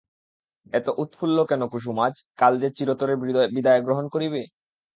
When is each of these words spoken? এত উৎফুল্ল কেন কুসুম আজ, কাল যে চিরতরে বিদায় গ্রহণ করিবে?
এত 0.73 0.87
উৎফুল্ল 0.97 1.37
কেন 1.49 1.61
কুসুম 1.71 1.97
আজ, 2.05 2.15
কাল 2.39 2.53
যে 2.61 2.69
চিরতরে 2.77 3.13
বিদায় 3.55 3.81
গ্রহণ 3.85 4.05
করিবে? 4.13 4.41